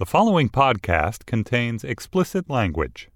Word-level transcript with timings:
The 0.00 0.06
following 0.06 0.48
podcast 0.48 1.26
contains 1.26 1.84
explicit 1.84 2.48
language. 2.48 3.10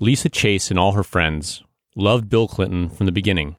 Lisa 0.00 0.28
Chase 0.28 0.72
and 0.72 0.76
all 0.76 0.90
her 0.90 1.04
friends 1.04 1.62
loved 1.94 2.28
Bill 2.28 2.48
Clinton 2.48 2.88
from 2.88 3.06
the 3.06 3.12
beginning. 3.12 3.54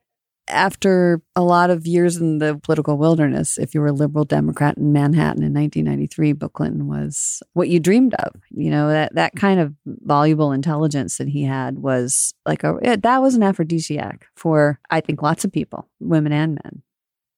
After 0.49 1.21
a 1.33 1.41
lot 1.41 1.69
of 1.69 1.87
years 1.87 2.17
in 2.17 2.39
the 2.39 2.59
political 2.61 2.97
wilderness, 2.97 3.57
if 3.57 3.73
you 3.73 3.79
were 3.79 3.87
a 3.87 3.93
liberal 3.93 4.25
Democrat 4.25 4.75
in 4.75 4.91
Manhattan 4.91 5.43
in 5.43 5.53
1993, 5.53 6.33
Bill 6.33 6.49
Clinton 6.49 6.87
was 6.89 7.41
what 7.53 7.69
you 7.69 7.79
dreamed 7.79 8.15
of. 8.15 8.33
You 8.49 8.69
know, 8.69 8.89
that, 8.89 9.15
that 9.15 9.37
kind 9.37 9.61
of 9.61 9.73
voluble 9.85 10.51
intelligence 10.51 11.19
that 11.19 11.29
he 11.29 11.43
had 11.43 11.79
was 11.79 12.33
like 12.45 12.65
a, 12.65 12.97
that 13.01 13.21
was 13.21 13.35
an 13.35 13.43
aphrodisiac 13.43 14.27
for, 14.35 14.77
I 14.89 14.99
think, 14.99 15.21
lots 15.21 15.45
of 15.45 15.53
people, 15.53 15.87
women 16.01 16.33
and 16.33 16.59
men. 16.61 16.81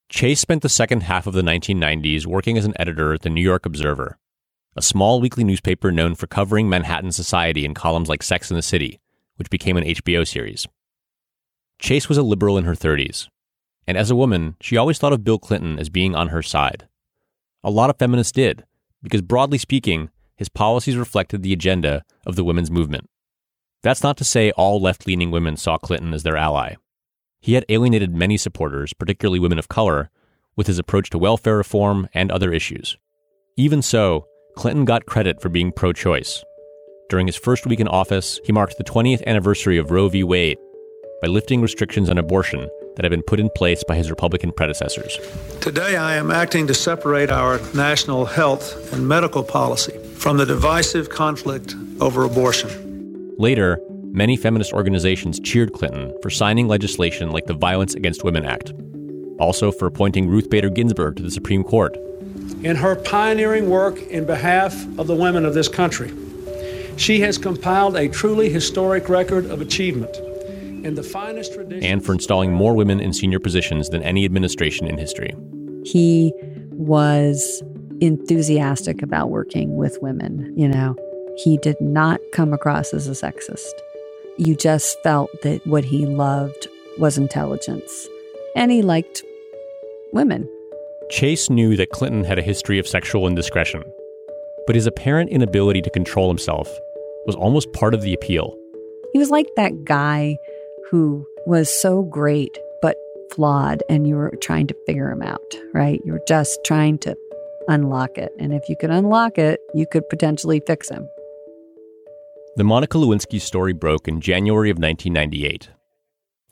Chase 0.10 0.40
spent 0.40 0.64
the 0.64 0.70
second 0.70 1.04
half 1.04 1.28
of 1.28 1.36
the 1.36 1.44
1990s 1.44 2.26
working 2.26 2.58
as 2.58 2.66
an 2.66 2.74
editor 2.80 3.14
at 3.14 3.22
the 3.22 3.30
New 3.30 3.44
York 3.44 3.68
Observer 3.68 4.18
a 4.76 4.82
small 4.82 5.20
weekly 5.20 5.44
newspaper 5.44 5.92
known 5.92 6.16
for 6.16 6.28
covering 6.28 6.70
Manhattan 6.70 7.12
society 7.12 7.66
in 7.66 7.74
columns 7.74 8.10
like 8.10 8.24
Sex 8.24 8.50
and 8.50 8.58
the 8.58 8.62
City, 8.62 9.00
which 9.38 9.50
became 9.50 9.78
an 9.78 9.84
HBO 9.84 10.28
series. 10.28 10.68
Chase 11.80 12.10
was 12.10 12.18
a 12.18 12.24
liberal 12.24 12.58
in 12.58 12.66
her 12.66 12.76
30s, 12.76 13.28
and 13.88 13.98
as 13.98 14.12
a 14.12 14.16
woman, 14.16 14.56
she 14.62 14.78
always 14.78 15.00
thought 15.00 15.14
of 15.14 15.24
Bill 15.24 15.40
Clinton 15.40 15.80
as 15.80 15.90
being 15.90 16.16
on 16.16 16.30
her 16.30 16.42
side. 16.42 16.88
A 17.64 17.72
lot 17.72 17.90
of 17.90 17.98
feminists 17.98 18.32
did, 18.32 18.64
because 19.02 19.22
broadly 19.22 19.58
speaking, 19.58 20.10
his 20.36 20.50
policies 20.50 20.96
reflected 20.96 21.42
the 21.42 21.54
agenda 21.54 22.04
of 22.26 22.36
the 22.36 22.44
women's 22.44 22.72
movement. 22.72 23.10
That's 23.82 24.04
not 24.04 24.16
to 24.18 24.24
say 24.24 24.52
all 24.52 24.80
left 24.80 25.08
leaning 25.08 25.32
women 25.32 25.58
saw 25.58 25.78
Clinton 25.78 26.14
as 26.14 26.24
their 26.24 26.38
ally. 26.38 26.76
He 27.42 27.54
had 27.54 27.66
alienated 27.70 28.14
many 28.14 28.38
supporters, 28.38 28.94
particularly 28.94 29.40
women 29.40 29.60
of 29.60 29.68
color, 29.70 30.10
with 30.56 30.68
his 30.68 30.80
approach 30.80 31.10
to 31.10 31.18
welfare 31.18 31.58
reform 31.58 32.08
and 32.14 32.32
other 32.32 32.54
issues. 32.54 32.98
Even 33.56 33.82
so, 33.82 34.28
Clinton 34.60 34.84
got 34.84 35.06
credit 35.06 35.40
for 35.40 35.48
being 35.48 35.72
pro 35.72 35.94
choice. 35.94 36.44
During 37.08 37.28
his 37.28 37.38
first 37.38 37.66
week 37.66 37.80
in 37.80 37.88
office, 37.88 38.42
he 38.44 38.52
marked 38.52 38.78
the 38.78 38.84
20th 38.84 39.24
anniversary 39.26 39.78
of 39.78 39.90
Roe 39.90 40.10
v. 40.10 40.22
Wade 40.22 40.58
by 41.22 41.30
lifting 41.30 41.62
restrictions 41.62 42.10
on 42.10 42.18
abortion 42.18 42.68
that 42.98 43.06
had 43.06 43.10
been 43.10 43.24
put 43.24 43.40
in 43.40 43.50
place 43.56 43.86
by 43.88 43.96
his 43.96 44.10
Republican 44.10 44.52
predecessors. 44.52 45.18
Today, 45.62 45.96
I 45.96 46.16
am 46.16 46.30
acting 46.30 46.68
to 46.68 46.74
separate 46.74 47.32
our 47.32 47.62
national 47.74 48.26
health 48.26 48.92
and 48.92 49.08
medical 49.08 49.46
policy 49.46 49.98
from 50.16 50.36
the 50.36 50.46
divisive 50.46 51.08
conflict 51.08 51.74
over 52.02 52.26
abortion. 52.26 53.34
Later, 53.38 53.80
many 54.12 54.36
feminist 54.36 54.74
organizations 54.74 55.40
cheered 55.40 55.72
Clinton 55.72 56.14
for 56.22 56.30
signing 56.30 56.68
legislation 56.68 57.32
like 57.32 57.46
the 57.46 57.54
Violence 57.54 57.96
Against 57.96 58.26
Women 58.26 58.44
Act, 58.44 58.74
also 59.40 59.72
for 59.72 59.86
appointing 59.86 60.28
Ruth 60.28 60.50
Bader 60.50 60.70
Ginsburg 60.70 61.16
to 61.16 61.24
the 61.24 61.32
Supreme 61.32 61.64
Court 61.64 61.96
in 62.64 62.76
her 62.76 62.96
pioneering 62.96 63.70
work 63.70 64.02
in 64.04 64.26
behalf 64.26 64.74
of 64.98 65.08
the 65.08 65.16
women 65.16 65.46
of 65.46 65.54
this 65.54 65.68
country. 65.68 66.12
She 66.98 67.22
has 67.22 67.38
compiled 67.38 67.96
a 67.96 68.10
truly 68.10 68.50
historic 68.50 69.08
record 69.08 69.46
of 69.46 69.62
achievement 69.62 70.16
in 70.86 70.96
the 70.96 71.04
finest 71.04 71.54
traditions. 71.54 71.86
And 71.86 72.06
for 72.06 72.14
installing 72.14 72.54
more 72.54 72.74
women 72.74 73.00
in 73.00 73.14
senior 73.14 73.40
positions 73.40 73.90
than 73.90 74.04
any 74.04 74.26
administration 74.26 74.88
in 74.88 74.98
history. 74.98 75.34
He 75.86 76.34
was 76.72 77.64
enthusiastic 78.02 79.02
about 79.02 79.30
working 79.30 79.76
with 79.76 79.98
women, 80.02 80.54
you 80.58 80.68
know. 80.68 80.96
He 81.38 81.58
did 81.58 81.80
not 81.80 82.20
come 82.34 82.54
across 82.54 82.94
as 82.94 83.08
a 83.08 83.12
sexist. 83.12 83.72
You 84.38 84.56
just 84.56 85.02
felt 85.04 85.30
that 85.44 85.66
what 85.66 85.86
he 85.86 86.06
loved 86.06 86.68
was 86.98 87.18
intelligence. 87.18 88.08
And 88.56 88.72
he 88.72 88.82
liked 88.82 89.24
women. 90.12 90.50
Chase 91.10 91.50
knew 91.50 91.76
that 91.76 91.90
Clinton 91.90 92.24
had 92.24 92.38
a 92.38 92.44
history 92.44 92.78
of 92.78 92.88
sexual 92.88 93.28
indiscretion, 93.28 93.84
but 94.68 94.76
his 94.76 94.86
apparent 94.86 95.32
inability 95.32 95.82
to 95.82 95.90
control 95.90 96.28
himself 96.28 96.70
was 97.26 97.36
almost 97.36 97.74
part 97.74 97.96
of 97.96 98.04
the 98.04 98.14
appeal. 98.14 98.56
He 99.12 99.18
was 99.18 99.32
like 99.32 99.48
that 99.56 99.86
guy 99.86 100.38
who 100.92 101.26
was 101.48 101.68
so 101.68 102.04
great 102.04 102.56
but 102.84 102.96
flawed, 103.32 103.82
and 103.90 104.08
you 104.08 104.16
were 104.16 104.32
trying 104.40 104.68
to 104.68 104.76
figure 104.86 105.10
him 105.10 105.24
out, 105.24 105.42
right? 105.74 106.00
You 106.06 106.14
were 106.14 106.22
just 106.28 106.60
trying 106.64 107.00
to 107.00 107.16
unlock 107.68 108.18
it. 108.20 108.32
And 108.40 108.54
if 108.54 108.70
you 108.70 108.76
could 108.80 108.92
unlock 108.92 109.40
it, 109.40 109.60
you 109.74 109.88
could 109.92 110.08
potentially 110.10 110.62
fix 110.68 110.90
him. 110.90 111.08
The 112.56 112.64
Monica 112.64 113.00
Lewinsky 113.00 113.42
story 113.42 113.74
broke 113.74 114.08
in 114.08 114.22
January 114.22 114.70
of 114.70 114.78
1998. 114.78 115.70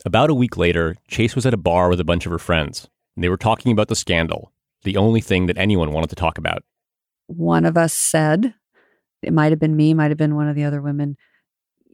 About 0.03 0.31
a 0.31 0.35
week 0.35 0.57
later, 0.57 0.96
Chase 1.07 1.35
was 1.35 1.46
at 1.46 1.53
a 1.53 1.57
bar 1.57 1.90
with 1.90 2.00
a 2.00 2.06
bunch 2.06 2.25
of 2.25 2.31
her 2.31 2.40
friends. 2.40 2.88
They 3.17 3.29
were 3.29 3.38
talking 3.38 3.72
about 3.72 3.88
the 3.88 3.95
scandal, 3.95 4.53
the 4.83 4.95
only 4.95 5.22
thing 5.22 5.47
that 5.47 5.57
anyone 5.57 5.91
wanted 5.91 6.11
to 6.11 6.16
talk 6.16 6.38
about. 6.38 6.63
One 7.25 7.66
of 7.66 7.75
us 7.75 7.94
said, 7.94 8.53
it 9.22 9.33
might 9.33 9.51
have 9.51 9.59
been 9.59 9.75
me, 9.75 9.94
might 9.94 10.11
have 10.11 10.17
been 10.17 10.35
one 10.35 10.47
of 10.47 10.55
the 10.55 10.63
other 10.63 10.81
women, 10.81 11.17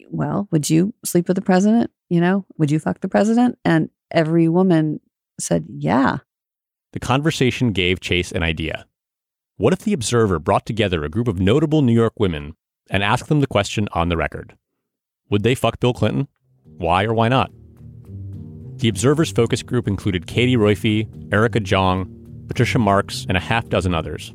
well, 0.10 0.48
would 0.52 0.70
you 0.70 0.94
sleep 1.04 1.28
with 1.28 1.36
the 1.36 1.42
president? 1.42 1.92
You 2.10 2.22
know, 2.22 2.46
would 2.58 2.70
you 2.70 2.78
fuck 2.78 3.00
the 3.00 3.08
president? 3.08 3.58
And 3.64 3.90
every 4.12 4.48
woman 4.50 5.00
said, 5.40 5.66
yeah. 5.70 6.18
The 6.92 7.00
conversation 7.00 7.72
gave 7.72 8.02
Chase 8.02 8.32
an 8.32 8.44
idea. 8.44 8.86
What 9.58 9.74
if 9.74 9.80
the 9.80 9.94
Observer 9.94 10.40
brought 10.40 10.66
together 10.66 11.04
a 11.04 11.10
group 11.10 11.28
of 11.28 11.40
notable 11.40 11.82
New 11.82 11.94
York 11.94 12.20
women 12.20 12.56
and 12.90 13.02
asked 13.02 13.30
them 13.30 13.40
the 13.40 13.48
question 13.48 13.88
on 13.94 14.10
the 14.10 14.18
record? 14.18 14.58
Would 15.30 15.44
they 15.44 15.56
fuck 15.56 15.80
Bill 15.80 15.94
Clinton? 15.94 16.28
Why 16.64 17.06
or 17.06 17.14
why 17.14 17.30
not? 17.30 17.52
The 18.84 18.90
Observer's 18.90 19.32
focus 19.32 19.64
group 19.64 19.88
included 19.88 20.28
Katie 20.28 20.58
Roiphe, 20.58 21.08
Erica 21.32 21.62
Jong, 21.62 22.44
Patricia 22.50 22.78
Marx, 22.78 23.26
and 23.30 23.38
a 23.38 23.40
half 23.40 23.70
dozen 23.70 23.94
others. 23.94 24.34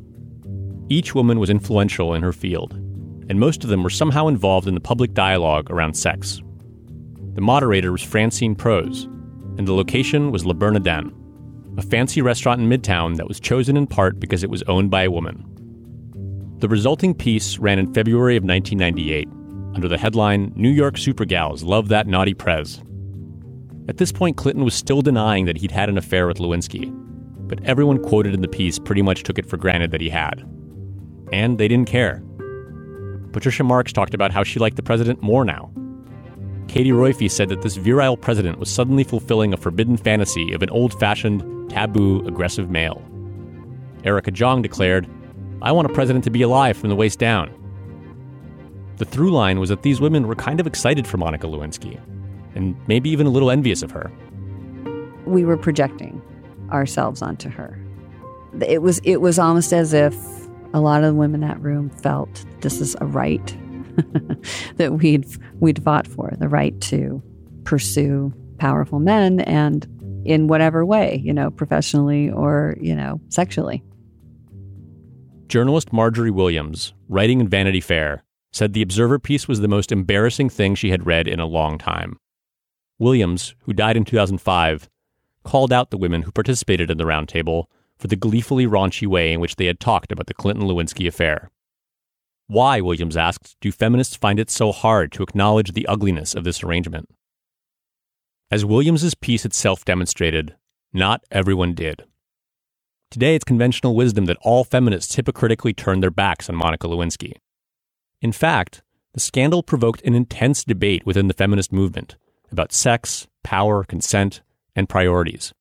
Each 0.88 1.14
woman 1.14 1.38
was 1.38 1.50
influential 1.50 2.14
in 2.14 2.22
her 2.22 2.32
field, 2.32 2.72
and 3.28 3.38
most 3.38 3.62
of 3.62 3.69
them 3.69 3.82
were 3.82 3.91
somehow 3.91 4.26
involved 4.26 4.66
in 4.66 4.72
the 4.72 4.81
public 4.81 5.12
dialogue 5.12 5.70
around 5.70 5.92
sex. 5.92 6.41
The 7.34 7.42
moderator 7.42 7.92
was 7.92 8.03
Francine 8.03 8.54
Prose, 8.54 9.04
and 9.58 9.69
the 9.69 9.75
location 9.75 10.32
was 10.32 10.47
Le 10.47 10.54
Bernardin, 10.54 11.12
a 11.76 11.82
fancy 11.82 12.22
restaurant 12.22 12.62
in 12.62 12.70
Midtown 12.70 13.19
that 13.19 13.28
was 13.28 13.38
chosen 13.38 13.76
in 13.76 13.87
part 13.87 14.19
because 14.19 14.42
it 14.42 14.48
was 14.48 14.62
owned 14.62 14.91
by 14.91 15.03
a 15.03 15.10
woman. 15.10 15.44
The 16.60 16.70
resulting 16.70 17.12
piece 17.12 17.58
ran 17.58 17.78
in 17.78 17.92
February 17.92 18.38
of 18.38 18.44
1998 18.44 19.28
under 19.75 19.88
the 19.88 19.98
headline 19.98 20.54
New 20.56 20.70
York 20.70 20.94
Supergals 20.94 21.62
Love 21.62 21.88
That 21.88 22.06
Naughty 22.06 22.32
Prez. 22.32 22.81
At 23.88 23.97
this 23.97 24.12
point, 24.12 24.37
Clinton 24.37 24.65
was 24.65 24.75
still 24.75 25.00
denying 25.00 25.47
that 25.47 25.56
he'd 25.56 25.71
had 25.71 25.88
an 25.88 25.97
affair 25.97 26.26
with 26.26 26.38
Lewinsky, 26.38 26.93
but 27.49 27.65
everyone 27.65 28.03
quoted 28.03 28.34
in 28.34 28.43
the 28.43 28.49
piece 28.49 28.78
pretty 28.78 29.00
much 29.00 29.22
took 29.22 29.38
it 29.38 29.49
for 29.49 29.56
granted 29.56 29.93
that 29.93 30.03
he 30.03 30.10
had. 30.10 30.47
And 31.32 31.56
they 31.56 31.69
didn't 31.69 31.88
care. 31.88 32.22
Patricia 33.32 33.65
Marx 33.65 33.93
talked 33.93 34.12
about 34.12 34.31
how 34.31 34.44
she 34.44 34.59
liked 34.59 34.76
the 34.76 34.82
president 34.82 35.22
more 35.22 35.44
now. 35.44 35.71
Katie 36.69 36.91
Roiphe 36.91 37.31
said 37.31 37.49
that 37.49 37.62
this 37.62 37.76
virile 37.76 38.19
president 38.19 38.59
was 38.59 38.71
suddenly 38.71 39.04
fulfilling 39.04 39.54
a 39.54 39.56
forbidden 39.56 39.97
fantasy 39.97 40.53
of 40.53 40.62
an 40.62 40.69
old 40.69 40.99
fashioned, 41.00 41.70
taboo, 41.70 42.26
aggressive 42.26 42.70
male. 42.70 43.03
Erica 44.05 44.31
Jong 44.31 44.60
declared, 44.60 45.09
I 45.62 45.72
want 45.72 45.91
a 45.91 45.94
president 45.94 46.25
to 46.25 46.31
be 46.31 46.43
alive 46.43 46.76
from 46.76 46.91
the 46.91 46.94
waist 46.94 47.19
down. 47.19 47.55
The 48.99 49.06
through 49.06 49.31
line 49.31 49.59
was 49.59 49.70
that 49.70 49.82
these 49.82 50.00
women 50.00 50.26
were 50.26 50.34
kind 50.34 50.60
of 50.60 50.66
excited 50.66 51.06
for 51.06 51.16
Monica 51.16 51.47
Lewinsky, 51.47 51.99
and 52.54 52.76
maybe 52.86 53.10
even 53.10 53.26
a 53.26 53.31
little 53.31 53.50
envious 53.50 53.82
of 53.82 53.91
her. 53.91 54.10
We 55.26 55.44
were 55.44 55.56
projecting 55.56 56.22
ourselves 56.70 57.22
onto 57.22 57.48
her. 57.48 57.78
It 58.66 58.82
was 58.82 58.98
it 59.04 59.20
was 59.20 59.38
almost 59.38 59.72
as 59.72 59.92
if 59.92 60.16
a 60.75 60.81
lot 60.81 61.03
of 61.03 61.08
the 61.08 61.14
women 61.14 61.42
in 61.42 61.48
that 61.48 61.60
room 61.60 61.91
felt 61.91 62.44
this 62.60 62.81
is 62.81 62.97
a 63.00 63.06
right 63.06 63.56
that 64.76 64.94
we'd 64.94 65.26
we'd 65.60 65.82
fought 65.82 66.06
for, 66.06 66.32
the 66.38 66.48
right 66.48 66.78
to 66.82 67.22
pursue 67.64 68.32
powerful 68.58 68.98
men 68.98 69.41
and 69.41 69.87
in 70.25 70.47
whatever 70.47 70.84
way, 70.84 71.20
you 71.25 71.32
know, 71.32 71.50
professionally 71.50 72.31
or, 72.31 72.76
you 72.81 72.94
know, 72.94 73.20
sexually. 73.28 73.82
Journalist 75.48 75.92
Marjorie 75.92 76.31
Williams, 76.31 76.92
writing 77.08 77.41
in 77.41 77.48
Vanity 77.48 77.81
Fair, 77.81 78.22
said 78.52 78.73
the 78.73 78.82
Observer 78.82 79.19
piece 79.19 79.49
was 79.49 79.61
the 79.61 79.69
most 79.69 79.90
embarrassing 79.90 80.50
thing 80.50 80.75
she 80.75 80.90
had 80.90 81.06
read 81.06 81.26
in 81.26 81.40
a 81.40 81.46
long 81.46 81.78
time. 81.78 82.19
Williams, 82.99 83.55
who 83.61 83.73
died 83.73 83.97
in 83.97 84.05
2005, 84.05 84.89
called 85.45 85.73
out 85.73 85.91
the 85.91 85.99
women 85.99 86.23
who 86.23 86.33
participated 86.33 86.91
in 86.91 86.99
the 86.99 87.05
roundtable 87.05 87.67
for 87.97 88.09
the 88.09 88.17
gleefully 88.17 88.67
raunchy 88.67 89.06
way 89.06 89.33
in 89.33 89.41
which 89.41 89.56
they 89.56 89.67
had 89.67 89.81
talked 89.81 90.12
about 90.12 90.27
the 90.27 90.35
Clinton 90.35 90.67
Lewinsky 90.67 91.06
affair. 91.06 91.50
Why, 92.47 92.81
Williams 92.81 93.17
asked, 93.17 93.56
do 93.61 93.71
feminists 93.71 94.17
find 94.17 94.41
it 94.41 94.50
so 94.50 94.73
hard 94.73 95.12
to 95.12 95.23
acknowledge 95.23 95.73
the 95.73 95.87
ugliness 95.87 96.35
of 96.35 96.45
this 96.45 96.62
arrangement? 96.62 97.09
As 98.50 98.65
Williams's 98.65 99.15
piece 99.15 99.45
itself 99.45 99.85
demonstrated, 99.85 100.56
not 100.93 101.23
everyone 101.31 101.75
did. 101.75 102.05
Today, 103.11 103.35
it's 103.35 103.45
conventional 103.45 103.95
wisdom 103.95 104.25
that 104.25 104.39
all 104.43 104.65
feminists 104.65 105.15
hypocritically 105.15 105.73
turn 105.73 106.00
their 106.00 106.11
backs 106.11 106.49
on 106.49 106.56
Monica 106.56 106.87
Lewinsky. 106.89 107.35
In 108.21 108.33
fact, 108.33 108.83
the 109.12 109.21
scandal 109.21 109.62
provoked 109.62 110.03
an 110.03 110.15
intense 110.15 110.65
debate 110.65 111.06
within 111.06 111.29
the 111.29 111.35
feminist 111.35 111.73
movement 111.73 112.17
about 112.50 112.73
sex, 112.73 113.27
power, 113.43 113.85
consent, 113.85 114.43
and 114.75 114.89
priorities. 114.89 115.53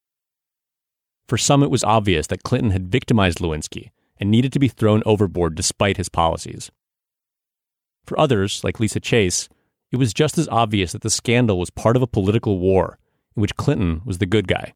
For 1.28 1.38
some, 1.38 1.62
it 1.64 1.72
was 1.72 1.84
obvious 1.84 2.28
that 2.28 2.44
Clinton 2.44 2.72
had 2.72 2.92
victimized 2.92 3.40
Lewinsky 3.40 3.90
and 4.20 4.32
needed 4.32 4.54
to 4.54 4.60
be 4.60 4.68
thrown 4.68 5.04
overboard 5.06 5.56
despite 5.56 5.98
his 5.98 6.10
policies. 6.10 6.72
For 8.06 8.20
others, 8.20 8.64
like 8.64 8.80
Lisa 8.80 9.00
Chase, 9.00 9.50
it 9.92 9.98
was 9.98 10.14
just 10.14 10.38
as 10.38 10.48
obvious 10.50 10.94
that 10.94 11.02
the 11.02 11.10
scandal 11.10 11.60
was 11.60 11.70
part 11.70 11.96
of 11.96 12.02
a 12.02 12.08
political 12.08 12.60
war 12.60 12.98
in 13.36 13.42
which 13.42 13.56
Clinton 13.58 14.02
was 14.06 14.18
the 14.18 14.26
good 14.26 14.48
guy. 14.48 14.74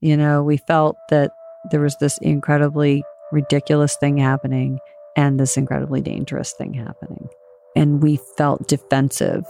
You 0.00 0.16
know, 0.16 0.42
we 0.42 0.56
felt 0.56 0.96
that 1.10 1.30
there 1.70 1.80
was 1.80 1.96
this 1.98 2.18
incredibly 2.22 3.02
ridiculous 3.32 3.96
thing 3.96 4.18
happening 4.18 4.78
and 5.16 5.40
this 5.40 5.56
incredibly 5.56 6.00
dangerous 6.00 6.52
thing 6.52 6.74
happening. 6.74 7.28
And 7.74 8.02
we 8.02 8.18
felt 8.36 8.68
defensive 8.68 9.44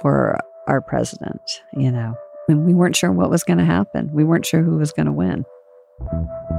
for 0.00 0.38
our 0.66 0.80
president, 0.80 1.62
you 1.72 1.90
know, 1.90 2.14
and 2.48 2.66
we 2.66 2.74
weren't 2.74 2.96
sure 2.96 3.12
what 3.12 3.30
was 3.30 3.44
going 3.44 3.58
to 3.58 3.64
happen. 3.64 4.10
We 4.12 4.24
weren't 4.24 4.46
sure 4.46 4.62
who 4.62 4.76
was 4.76 4.92
going 4.92 5.06
to 5.06 5.12
win. 5.12 5.44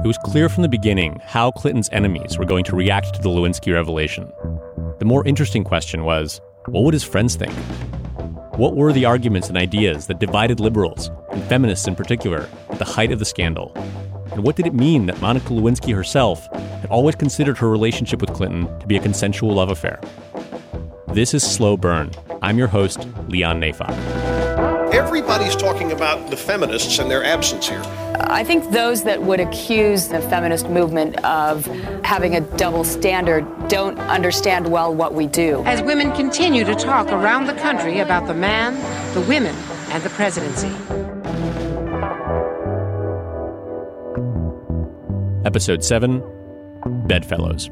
It 0.04 0.06
was 0.06 0.18
clear 0.18 0.48
from 0.48 0.62
the 0.62 0.68
beginning 0.68 1.20
how 1.24 1.50
Clinton's 1.50 1.90
enemies 1.92 2.38
were 2.38 2.44
going 2.44 2.64
to 2.64 2.76
react 2.76 3.14
to 3.14 3.22
the 3.22 3.28
Lewinsky 3.28 3.72
revelation. 3.72 4.30
The 4.98 5.04
more 5.04 5.26
interesting 5.26 5.64
question 5.64 6.04
was 6.04 6.40
what 6.66 6.84
would 6.84 6.94
his 6.94 7.04
friends 7.04 7.36
think? 7.36 7.52
What 8.56 8.76
were 8.76 8.92
the 8.92 9.04
arguments 9.04 9.48
and 9.48 9.56
ideas 9.56 10.06
that 10.06 10.20
divided 10.20 10.60
liberals, 10.60 11.10
and 11.30 11.42
feminists 11.44 11.88
in 11.88 11.96
particular, 11.96 12.48
at 12.70 12.78
the 12.78 12.84
height 12.84 13.10
of 13.10 13.18
the 13.18 13.24
scandal? 13.24 13.72
And 14.32 14.44
what 14.44 14.56
did 14.56 14.66
it 14.66 14.74
mean 14.74 15.06
that 15.06 15.20
Monica 15.20 15.48
Lewinsky 15.48 15.94
herself 15.94 16.46
had 16.52 16.90
always 16.90 17.14
considered 17.14 17.58
her 17.58 17.68
relationship 17.68 18.20
with 18.20 18.32
Clinton 18.32 18.66
to 18.78 18.86
be 18.86 18.96
a 18.96 19.00
consensual 19.00 19.54
love 19.54 19.70
affair? 19.70 20.00
This 21.08 21.34
is 21.34 21.42
Slow 21.42 21.76
Burn. 21.76 22.10
I'm 22.42 22.58
your 22.58 22.66
host, 22.66 23.06
Leon 23.28 23.60
Neyfakh. 23.60 24.92
Everybody's 24.92 25.54
talking 25.54 25.92
about 25.92 26.28
the 26.28 26.36
feminists 26.36 26.98
and 26.98 27.08
their 27.10 27.24
absence 27.24 27.68
here. 27.68 27.82
I 28.18 28.42
think 28.42 28.70
those 28.72 29.04
that 29.04 29.22
would 29.22 29.40
accuse 29.40 30.08
the 30.08 30.20
feminist 30.20 30.68
movement 30.68 31.24
of 31.24 31.66
having 32.04 32.34
a 32.34 32.40
double 32.40 32.82
standard 32.82 33.46
don't 33.68 33.98
understand 33.98 34.70
well 34.70 34.92
what 34.92 35.14
we 35.14 35.28
do. 35.28 35.62
As 35.64 35.82
women 35.82 36.12
continue 36.12 36.64
to 36.64 36.74
talk 36.74 37.06
around 37.08 37.46
the 37.46 37.54
country 37.54 38.00
about 38.00 38.26
the 38.26 38.34
man, 38.34 38.74
the 39.14 39.20
women, 39.22 39.54
and 39.90 40.02
the 40.02 40.10
presidency. 40.10 40.68
Episode 45.44 45.84
7 45.84 46.22
Bedfellows. 47.06 47.70